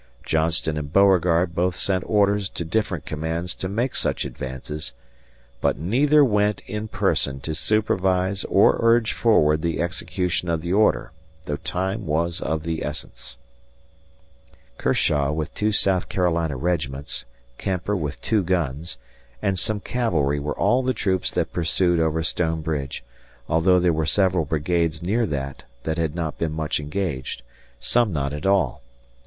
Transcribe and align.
Johnston 0.23 0.79
and 0.79 0.91
Beauregard 0.91 1.53
both 1.53 1.75
sent 1.75 2.03
orders 2.07 2.49
to 2.49 2.65
different 2.65 3.05
commands 3.05 3.53
to 3.53 3.69
make 3.69 3.93
such 3.95 4.25
advances, 4.25 4.93
but 5.61 5.77
neither 5.77 6.25
went 6.25 6.61
in 6.61 6.87
person 6.87 7.39
to 7.41 7.53
supervise 7.53 8.43
or 8.45 8.79
urge 8.81 9.13
forward 9.13 9.61
the 9.61 9.79
execution 9.79 10.49
of 10.49 10.63
the 10.63 10.73
order, 10.73 11.11
though 11.43 11.57
time 11.57 12.07
was 12.07 12.41
of 12.41 12.63
the 12.63 12.83
essence. 12.83 13.37
[The 13.37 14.55
italics 14.55 14.57
are 14.57 14.87
Alexander's.] 14.87 15.05
Kershaw 15.05 15.31
with 15.33 15.53
two 15.53 15.71
South 15.71 16.09
Carolina 16.09 16.57
regiments, 16.57 17.25
Kemper 17.59 17.95
with 17.95 18.19
two 18.21 18.41
guns, 18.41 18.97
and 19.39 19.59
some 19.59 19.79
cavalry 19.79 20.39
were 20.39 20.57
all 20.57 20.81
the 20.81 20.95
troops 20.95 21.29
that 21.29 21.53
pursued 21.53 21.99
over 21.99 22.23
Stone 22.23 22.61
Bridge, 22.63 23.03
although 23.47 23.77
there 23.79 23.93
were 23.93 24.07
several 24.07 24.45
brigades 24.45 25.03
near 25.03 25.27
that 25.27 25.65
had 25.85 26.15
not 26.15 26.39
been 26.39 26.53
much 26.53 26.79
engaged 26.79 27.43
some 27.79 28.11
not 28.11 28.33
at 28.33 28.47
all. 28.47 28.81